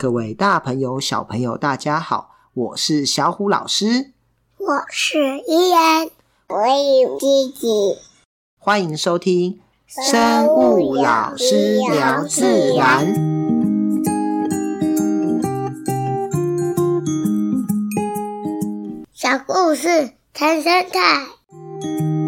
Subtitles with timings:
[0.00, 4.12] 各位大朋友、小朋友，大家好，我是小虎老师，
[4.56, 6.08] 我是依然，
[6.48, 6.56] 我
[7.02, 7.68] 有吉吉，
[8.56, 13.12] 欢迎收听生物老师聊自然，
[19.12, 22.19] 小故事谈生态。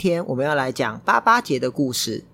[0.00, 2.24] 天我们要来讲八八节的故事。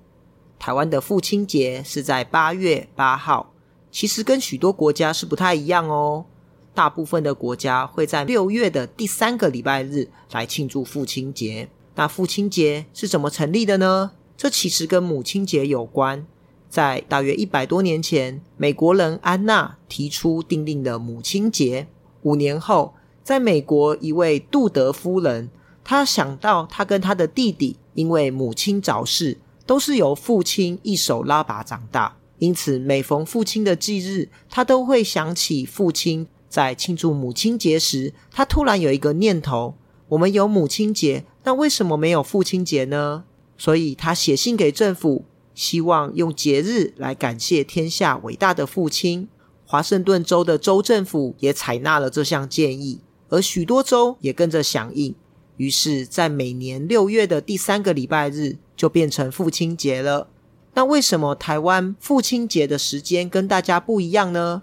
[0.56, 3.52] 台湾的父亲节是在八月八号，
[3.90, 6.26] 其实跟许多国家是不太一样哦。
[6.72, 11.68] 大部分的国家会在六月的第三个礼拜日来庆祝父亲节。
[11.96, 14.12] 那父亲节是怎么成立的呢？
[14.36, 16.24] 这其实跟母亲节有关。
[16.68, 21.88] 在大约一百多年前，美国人安娜提出订定的母亲节。
[22.22, 25.50] 五年后，在美国一位杜德夫人。
[25.88, 36.26] 他想到，他跟他的弟弟因为母亲早逝，都是由父亲一手拉拔长大，因此每逢父亲的忌日，他都会想起父亲。
[36.48, 39.76] 在庆祝母亲节时，他突然有一个念头：
[40.08, 43.22] 我们有母亲节，那为什么没有父亲节呢？
[43.56, 49.28] 所以他写信给政府，希望用节日来感谢天下伟大的父亲。
[49.64, 55.14] 华盛顿州的州政府也采纳了这项建议，而许多州也跟着响应。
[55.56, 60.28] 于是，在每年六月的第三个礼拜日，就变成父亲节了。
[60.74, 64.62] 那为什么台湾父亲节的时间跟大家不一样呢？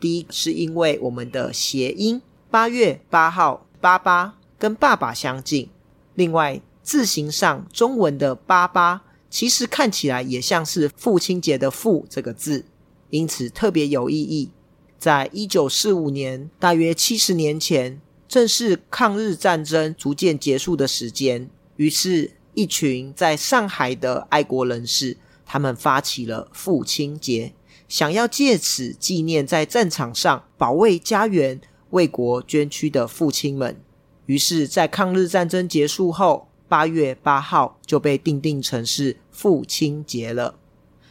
[0.00, 5.68] 第一，是因为我们的谐音“八月八号”“八八”跟“爸爸”相近。
[6.14, 12.64] 另外，字形上中文的“八八”其实看起来也像是父亲节的“父”这个字，
[13.10, 14.50] 因此特别有意义。
[14.98, 18.00] 在一九四五年，大约七十年前。
[18.34, 25.16] 正是抗日战争逐渐结束的时间，于是，一群在上海的爱国人士，
[25.46, 27.52] 他们发起了父亲节，
[27.86, 31.60] 想要借此纪念在战场上保卫家园、
[31.90, 33.80] 为国捐躯的父亲们。
[34.26, 40.56] 于是，在抗日战争结束后，八月八号就被定定成是父亲节了。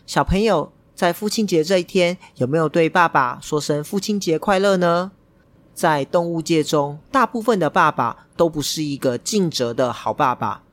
[0.05, 5.13] 小朋友在父亲节这一天，有没有对爸爸说声父亲节快乐呢？
[5.73, 10.63] 在动物界中，大部分的爸爸都不是一个尽责的好爸爸，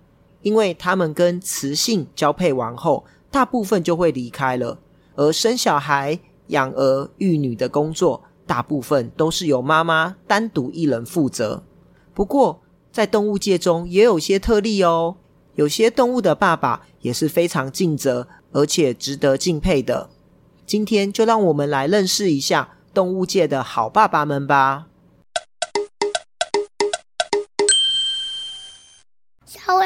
[0.42, 4.78] 因为他们跟雌性交配完后，大部分就会离开了，
[5.14, 6.18] 而生小孩、
[6.48, 11.62] 养儿育女的工作，大部分都是由妈妈单独一人负责。
[12.12, 12.60] 不过，
[12.92, 15.16] 在动物界中也有些特例哦，
[15.54, 20.10] 有些动物的爸爸也是非常尽责，而且值得敬佩的。
[20.66, 24.88] 今天就让我们来认识一下动物界的好爸爸们吧。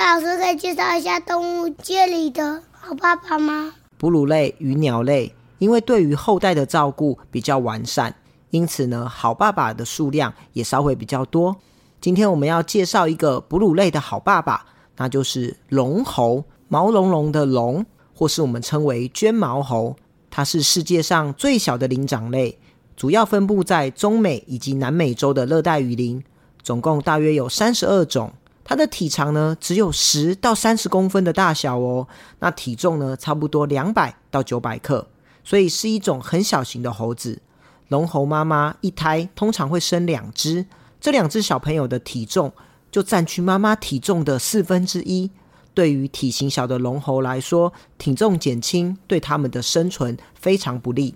[0.04, 3.72] 老师可以介绍一下动物界里的好爸爸吗？
[3.97, 8.15] 哺乳类与鸟类，因为对于后代的照顾比较完善，
[8.50, 11.56] 因此呢，好爸爸的数量也稍微比较多。
[12.03, 14.66] 今天我们要介绍一个哺乳类的好爸爸，
[14.98, 19.97] 那就是龙猴，毛茸茸的龙，或是我们称为绢毛猴。
[20.31, 22.59] 它是世界上最小的灵长类，
[22.94, 26.22] 主要分布在中美以及南美洲的热带雨林，
[26.62, 28.31] 总共大约有三十二种。
[28.65, 32.09] 它的体长呢，只有十到三十公分的大小哦。
[32.39, 35.07] 那体重呢，差不多两百到九百克，
[35.45, 37.43] 所以是一种很小型的猴子。
[37.89, 40.65] 龙猴妈妈一胎通常会生两只，
[40.99, 42.51] 这两只小朋友的体重
[42.91, 45.31] 就占据妈妈体重的四分之一。
[45.75, 51.15] 对于体型小的龙猴来说，体重减轻对它们的生存非常不利，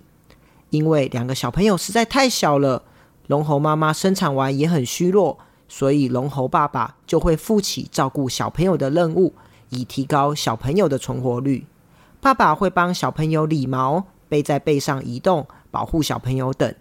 [0.69, 2.83] 因为两个小朋友实在太小了。
[3.25, 5.39] 龙猴妈妈生产完也很虚弱。
[5.71, 9.35] 所以，龙猴爸爸就会负起照顾小朋友的任务，
[9.69, 11.67] 以提高小朋友的存活率。
[12.19, 16.73] 爸爸会帮小朋友理毛、背在背上移动、保护小朋友等。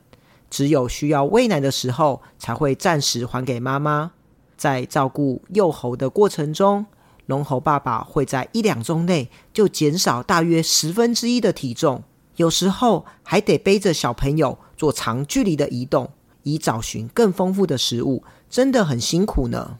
[0.48, 4.12] 只有需要喂奶的时候，才会暂时还给妈妈。
[4.56, 6.86] 在照顾幼猴的过程中，
[7.26, 12.02] 龙猴爸爸会在一两周内就减少大约十分之一的体重，
[12.36, 16.10] 有时候还得背着小朋友做长距离的移动。
[16.44, 19.78] 以找寻更丰富的食物，真的很辛苦呢。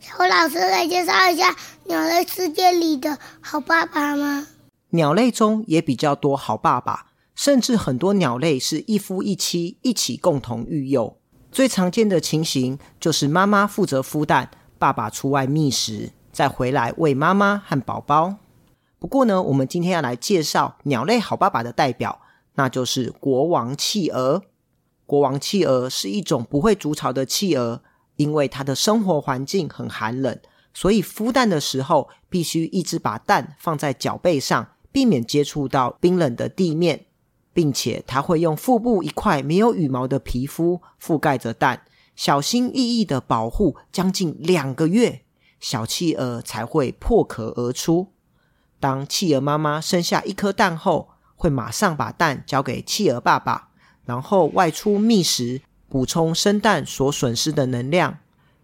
[0.00, 4.48] 小老师来介绍一下鸟类世界里的好爸爸吗？
[4.90, 11.16] 鸟类中也比较多好爸爸，甚至很多鸟类是一夫一妻一起共同育幼。
[11.52, 18.34] 最常见的情形就是妈妈负责孵蛋，爸爸出外觅食，再回来喂妈妈和宝宝。
[18.98, 22.20] 不过呢，我们今天要来介绍鸟类好爸爸的代表，
[22.58, 24.42] 那就是国王企鹅。
[25.06, 27.82] 国王企鹅是一种不会筑巢的企鹅，
[28.16, 30.36] 因为它的生活环境很寒冷，
[30.74, 37.06] 所以孵蛋的时候必须一直把蛋放在脚背上，避免接触到冰冷的地面，
[37.52, 41.84] 并且它会用腹部一块没有羽毛的皮肤覆盖着蛋，
[42.16, 45.22] 小心翼翼的保护将近两个月，
[45.60, 48.08] 小企鹅才会破壳而出。
[48.80, 53.70] 当企鹅妈妈生下一颗蛋后，会马上把蛋交给企鹅爸爸，
[54.04, 58.18] 然后外出觅食，补充生蛋所损失的能量。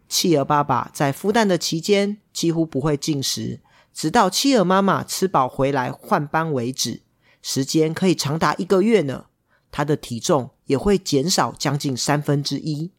[0.09, 3.61] 企鹅爸爸在孵蛋的期间几乎不会进食，
[3.94, 7.03] 直到企鹅妈妈吃饱回来换班为止，
[7.41, 9.27] 时间可以长达一个月呢。
[9.70, 12.91] 它的体重也会减少将近三分之一。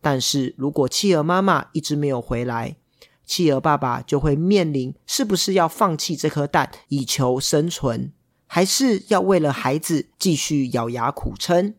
[0.00, 2.76] 但是如果企鹅妈妈一直没有回来，
[3.24, 8.12] 企鹅爸爸就会面临是不是要放弃这颗蛋以求生存，
[8.54, 11.72] 还是要为了孩子继续咬牙苦撑？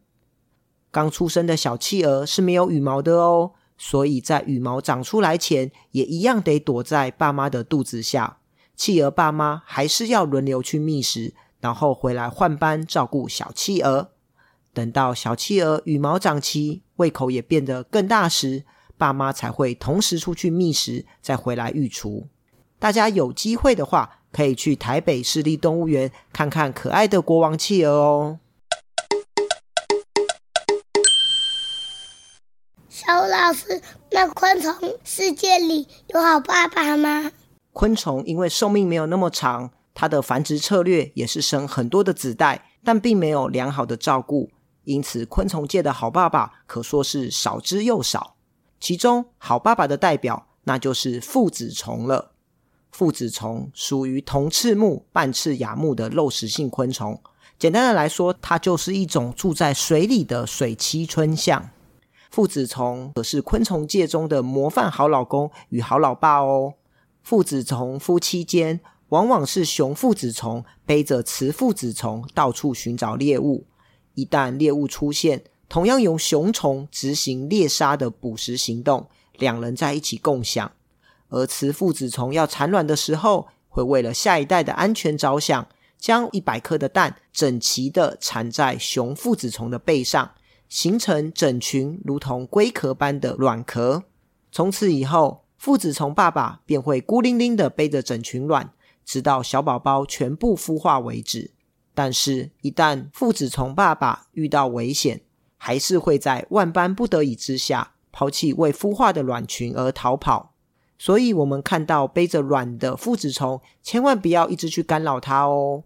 [0.89, 8.39] 刚出生的小企鹅是没有羽毛的哦，所以在羽毛长出来前，也一样得躲在爸妈的肚子下。
[8.75, 14.09] 企鹅爸妈还是要轮流去觅食，然后回来换班照顾小企鹅。
[14.73, 18.63] 等到小企鹅羽毛长齐，胃口也变得更大时，
[18.97, 22.27] 爸妈才会同时出去觅食，再回来育雏。
[22.79, 28.39] 大家有机会的话，可以去台北市立动物园看看可爱的国王企鹅哦。
[32.89, 33.81] 小老师，
[34.11, 37.31] 那昆虫世界里有好爸爸吗？
[37.71, 44.51] 昆虫因为寿命没有那么长，它的繁殖策略也是生很多的子代，但并没有良好的照顾，
[44.83, 48.35] 因此昆虫界的好爸爸可说是少之又少。
[48.79, 52.32] 其中好爸爸的代表，那就是父子虫了。
[52.93, 57.19] 腹子虫属于同翅目半翅亚目的肉食性昆虫。
[57.57, 61.71] 简单的来说，它就是一种住在水里的水栖春象。
[62.29, 66.75] 腹子虫可是昆虫界中的模范好老公与好老爸哦。
[67.23, 68.79] 父子虫夫妻间，
[69.09, 73.65] 往往是雄父子虫背着雌父子虫到处寻找猎物。
[74.13, 79.07] 一旦猎物出现，同样由雄虫执行猎杀的捕食行动，
[79.37, 80.71] 两人在一起共享。
[81.33, 90.31] 而雌腹子虫要产卵的时候，会为了下一代的安全着想，将一百颗的蛋整齐地缠在雄腹子虫的背上，
[90.69, 94.03] 形成整群如同龟壳般的卵壳。
[94.51, 98.71] 从此以后，父子虫爸爸便会孤零零地背着整群卵，
[99.03, 101.51] 直到小宝宝全部孵化为止。
[101.95, 105.21] 但是，一旦父子虫爸爸遇到危险，
[105.57, 110.52] 还是会在万般不得已之下，抛弃未孵化的卵群而逃跑。
[110.97, 115.83] 所以，我们看到背着卵的父子虫，千万不要一直去干扰它哦。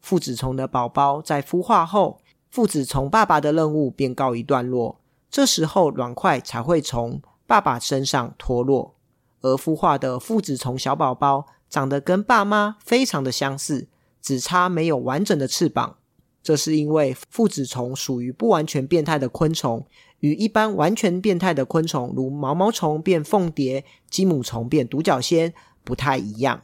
[0.00, 2.20] 父子虫的宝宝在孵化后，
[2.50, 5.00] 父子虫爸爸的任务便告一段落。
[5.30, 8.94] 这时候，卵块才会从爸爸身上脱落。
[9.42, 13.88] 而孵化的父子虫小宝宝长得跟爸妈非常的相似，
[14.20, 15.96] 只差没有完整的翅膀。
[16.42, 19.86] 这是因为父子虫属于不完全变态的昆虫，
[20.20, 25.52] 与一般完全变态的昆虫，如毛毛虫变凤蝶、鸡母虫变独角仙
[25.82, 26.62] 不太一样。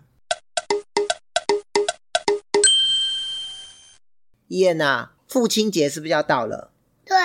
[4.48, 6.70] 伊恩呐，父亲节是不是要到了？
[7.04, 7.16] 对。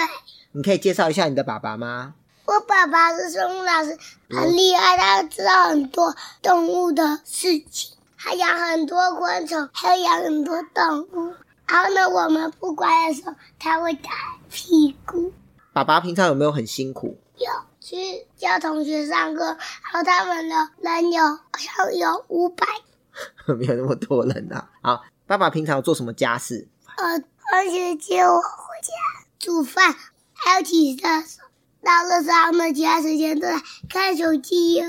[0.53, 2.15] 你可以介绍一下你的爸爸吗？
[2.45, 3.97] 我爸爸是生物老师，
[4.29, 11.33] 很厉害，他知道很多动物的事情，还养很多昆虫，还养很多动物。
[11.67, 14.09] 然后呢，我们不乖的时候，他会打
[14.49, 15.31] 屁股。
[15.73, 17.17] 爸爸平常有没有很辛苦？
[17.37, 17.47] 有，
[17.79, 19.57] 去教同学上课，然
[19.93, 22.65] 后他们的人有好像有五百，
[23.57, 24.69] 没有那么多人啊。
[24.81, 26.67] 好，爸爸平常有做什么家事？
[26.97, 28.41] 呃，放学接我回
[28.81, 28.91] 家，
[29.39, 29.95] 煮饭，
[30.33, 31.45] 还有洗厕所。
[31.83, 33.55] 到了他们其他时间都在
[33.89, 34.83] 看手机。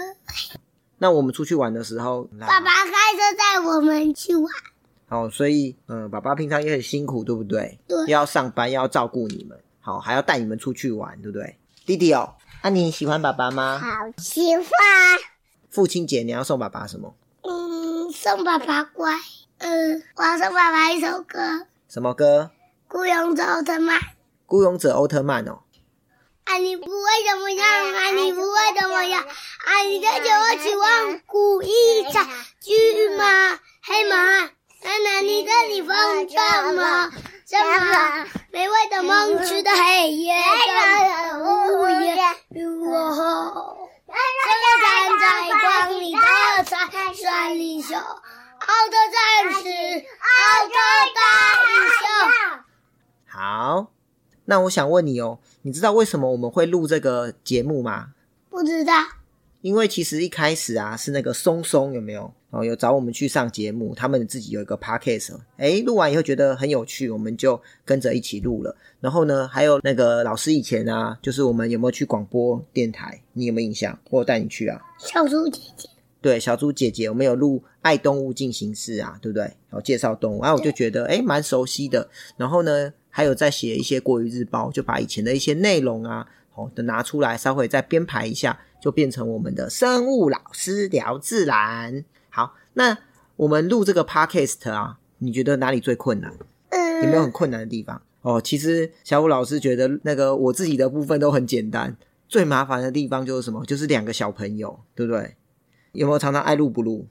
[0.99, 4.53] 那我们出去玩的时候，爸爸开车带我们去玩。
[5.09, 7.79] 哦，所以嗯，爸爸平常也很辛苦，对不对？
[7.87, 11.59] 对，又要上班，又要照顾你们，好，还要带你们出去玩，对不对？
[11.85, 13.79] 弟弟哦，那、啊、你喜欢爸爸吗？
[13.79, 14.67] 好喜欢。
[15.69, 17.15] 父亲节你要送爸爸什么？
[17.43, 19.13] 嗯，送爸爸乖。
[19.59, 21.67] 嗯，我要送爸爸一首歌。
[21.89, 22.53] 什么歌？
[22.87, 24.01] 孤勇者奥特曼。
[24.47, 25.63] 孤勇者奥特曼哦。
[26.45, 26.91] 啊，你不会
[27.29, 27.67] 怎么样？
[27.67, 29.23] 啊，你不会怎么样？
[29.23, 31.71] 啊，你在叫我期望故意
[32.13, 32.25] 在
[32.61, 34.17] 巨马黑马。
[34.85, 35.97] 奶奶，你在里放
[36.29, 37.13] 什么？
[37.53, 38.27] 什么？
[38.51, 42.17] 美味的梦，吃的黑夜的午夜，
[42.49, 43.91] 与我后。
[44.07, 44.89] 什么站
[45.21, 45.27] 在
[45.61, 46.19] 光里的
[46.65, 50.75] 彩闪领袖，奥特战士，奥特
[51.15, 51.21] 大
[51.69, 52.03] 英雄。
[53.27, 53.93] 好，
[54.47, 58.13] 那我想问你哦，你知道为什么我们会录这个节目吗？
[58.49, 58.95] 不知道。
[59.61, 62.65] 因为其实一开始啊，是那个松松有没有哦？
[62.65, 68.77] 有找我们去上节目，他们自己有一个 podcast，诶录完以后觉得很有趣，我们就跟着一起录了。
[69.01, 73.21] 然后呢，还有那个老师以前啊，就是我们有没有去广播电台？
[73.33, 73.99] 你有没有印象？
[74.11, 74.81] 我有带你去啊？
[74.99, 75.89] 小猪姐姐，
[76.21, 79.43] 对，小猪姐姐，我们有录《爱动物进行式》啊，对不对？
[79.43, 82.09] 然后介绍动物，然后我就觉得诶蛮熟悉的。
[82.37, 88.61] 然后呢，还有在写一些国语日报，就把以前的一些内容啊，好的拿出来，稍微再编排一下。
[88.83, 92.05] 就变成我们的生物老师聊自然。
[92.35, 92.97] 好，那
[93.37, 96.33] 我们录这个 podcast 啊，你觉得哪里最困难？
[97.03, 98.01] 有没有很困难的地方？
[98.23, 101.95] 哦，其实小五老师觉得那个我自己的部分都很简单，
[102.31, 103.63] 最麻烦的地方就是什么？
[103.67, 105.37] 就是两个小朋友，对不对？
[105.93, 107.07] 有没有常常爱录不录？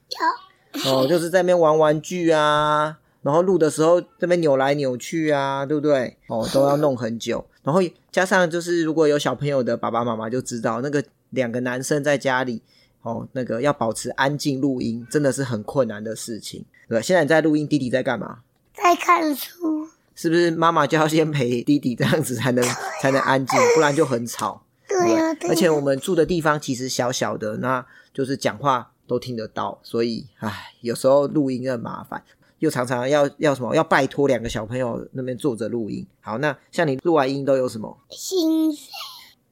[0.73, 0.91] 有。
[0.91, 6.17] 哦，就是在那边玩玩具啊，然后录的时候这边扭来扭去啊，对不对？
[6.29, 7.45] 哦，都要弄很久。
[7.61, 7.79] 然后
[8.11, 11.03] 加上就是如果有小朋友的爸爸妈妈就知道那个。
[11.31, 12.61] 两个男生在家里，
[13.01, 17.01] 哦，那个要保持安静录音，真的是很困难的事情，对？
[17.01, 18.39] 现在你在录音，弟弟在干嘛？
[18.74, 19.88] 在看书。
[20.13, 22.63] 是不是妈妈就要先陪弟弟，这样子才能
[23.01, 24.62] 才能安静，不然就很吵。
[24.88, 25.51] 对呀、啊，对啊。
[25.51, 32.22] 而且我们住的地方其实小小的，那就是讲话都听得到，所以，唉，有时候录音很麻烦，
[32.60, 36.05] 又常常要要什么，要拜托两个小朋友那边坐着录音。
[36.20, 37.98] 好，那像你录完音都有什么？
[38.12, 38.89] 薪水。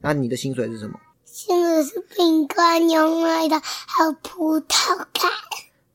[0.01, 0.99] 那你的薪水是什么？
[1.41, 5.31] 现在是饼干、牛奶的，还有葡萄干。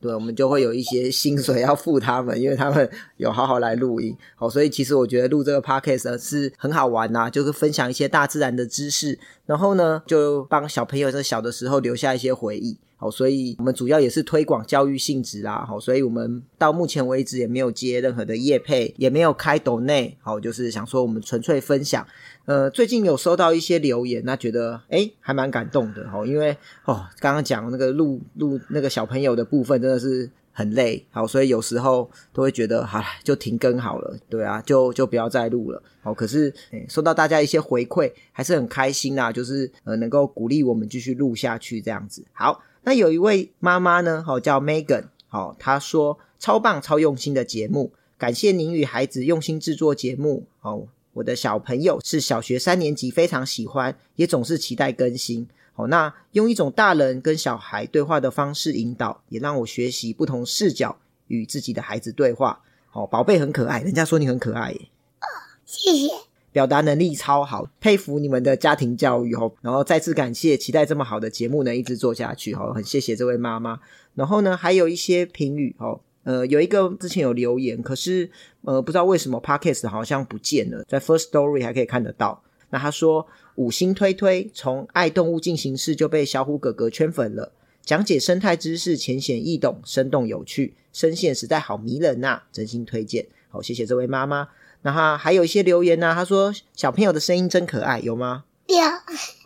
[0.00, 4.16] 对，我们就会有一些薪水要付他们，因为他们有好好来录音。
[4.36, 12.78] 好，所以其实我觉得录这个 podcast 是很好玩呐、就是分享一些大自然的知识，然后呢，就帮小朋友在小的时候留下一些回忆。
[13.04, 15.62] 好，所以我们主要也是推广教育性质啦。
[15.68, 20.16] 好，所以我们到目前为止也没有接任何的业配，也没有开抖内。
[20.22, 22.06] 好，就是想说我们纯粹分享。
[22.46, 26.08] 呃，最近有收到一些留言，那觉得诶还蛮感动的。
[26.08, 26.56] 好，因为
[26.86, 31.04] 哦，刚刚讲那个录录那个小朋友的部分真的是很累。
[31.10, 34.16] 好，所以有时候都会觉得，好了，就停更好了。
[34.30, 35.82] 对啊，就就不要再录了。
[36.00, 39.30] 好，可是诶收到大家一些回馈，还是很开心啦。
[39.30, 42.24] 就是呃，能够鼓励我们继续录下去这样子。
[42.32, 42.62] 好。
[42.84, 50.46] 那有一位妈妈呢，好叫 Megan，好，她说超棒、超用心的节目，感谢您与孩子用心制作节目。
[50.60, 50.82] 好，
[51.14, 55.48] 我的小朋友是小学三年级，非常喜欢，也总是期待更新。
[55.72, 62.60] 好，那用一种大人跟小孩对话的方式引导，也让我学习不同视角与自己的孩子对话。
[62.90, 64.80] 好，宝贝很可爱，人家说你很可爱耶。
[65.20, 65.26] 哦，
[65.64, 66.33] 谢谢。
[66.54, 69.52] 表达能力超好，佩服你们的家庭教育哦。
[69.60, 72.72] 然后再次感谢，期待这么好的节目能一直做下去哦。
[72.72, 73.80] 很谢谢这位妈妈。
[74.14, 76.00] 然后呢，还有一些评语哦。
[76.22, 78.30] 呃，有一个之前有留言，可是
[78.62, 82.40] 呃不知道为什么 Podcast 好像不见了，在 First Story 还可以看得到。
[82.70, 93.26] 那他说五星推推，从爱动物进行式就被小虎哥哥圈粉了，讲解生态知识浅显易懂，生动有趣，声线实在好迷人呐，真心推荐。
[93.48, 94.48] 好，谢谢这位妈妈。
[94.86, 98.44] 那他还有一些留言呢、啊，他说小朋友的声音真可爱，有吗？
[98.66, 98.76] 有。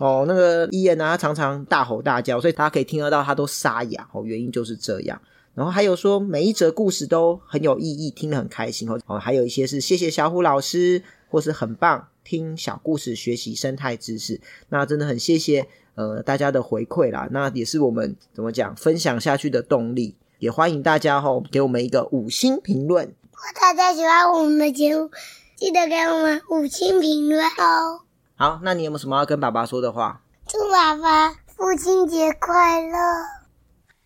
[0.04, 4.08] 哦，那个伊恩呢，他常常大吼大叫，所以大家可以听得到他都沙哑。
[4.12, 5.20] 哦，原因就是这样。
[5.54, 8.98] 然后还有说每一则故事都很有意义，听得很开心哦。
[9.06, 14.40] 哦，还有一些是谢谢小虎老师，或是很棒，听小故事学习生态知识。
[14.70, 20.16] 那真的很谢谢呃大家的回馈啦，那也是我们怎么讲分享下去的动力。
[20.40, 23.12] 也欢迎大家吼、哦、给我们一个五星评论。
[23.38, 25.12] 如果大家喜欢我们的节目，
[25.54, 28.00] 记得给我们五星评论哦。
[28.34, 30.22] 好，那你有没有什么要跟爸爸说的话？
[30.48, 32.98] 祝爸爸父亲节快乐，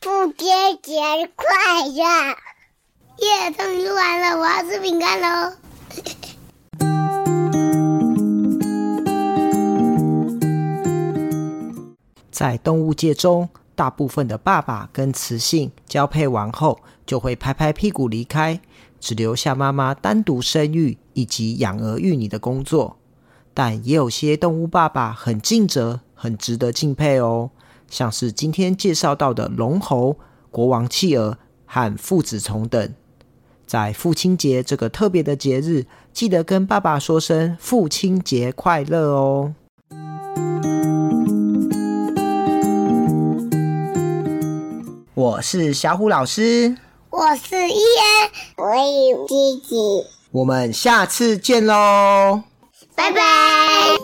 [0.02, 1.00] 父亲节
[1.34, 1.46] 快
[1.88, 2.36] 乐！
[3.20, 5.54] 耶，终于录完了，我要吃饼干喽。
[12.30, 18.60] 在动物界中，大部分的爸爸跟雌性交配完后，就会拍拍屁股离开。
[19.00, 22.98] 只留下妈妈单独生育以及养儿育女的工作，
[23.52, 27.50] 但也有些动物爸爸很尽责，很值得敬佩哦。
[27.88, 30.16] 像是今天介绍到的龙猴、
[30.52, 31.36] 国王企鹅
[31.66, 32.94] 和父子虫等，
[33.66, 39.54] 在父亲节这个特别的节日，记得跟爸爸说声父亲节快乐哦。
[45.22, 46.76] 我是小虎老师。
[47.08, 52.42] 我是伊恩，我有弟弟，我们下次见喽，
[52.96, 54.01] 拜拜。